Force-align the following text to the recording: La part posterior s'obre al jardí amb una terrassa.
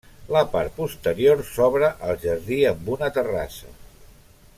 La 0.35 0.39
part 0.53 0.71
posterior 0.77 1.43
s'obre 1.49 1.91
al 2.09 2.17
jardí 2.25 2.59
amb 2.71 2.89
una 2.97 3.11
terrassa. 3.19 3.71